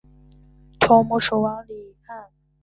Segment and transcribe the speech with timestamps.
[0.79, 1.75] 同母弟蜀王李
[2.07, 2.31] 愔。